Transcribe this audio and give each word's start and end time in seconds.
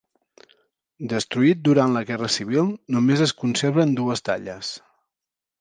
Destruït 1.11 1.61
durant 1.69 1.93
la 1.97 2.03
guerra 2.11 2.31
civil, 2.37 2.73
només 2.97 3.23
es 3.29 3.37
conserven 3.45 3.97
dues 4.01 4.29
talles. 4.31 4.77